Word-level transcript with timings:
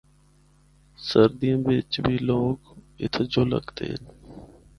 سردیاں 1.07 1.59
بچ 1.65 1.93
بھی 2.03 2.15
لوگ 2.27 2.57
اِتھا 3.03 3.23
جُل 3.31 3.49
ہکدے 3.57 3.85
ہن۔ 3.91 4.03